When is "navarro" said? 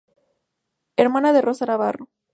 1.67-2.09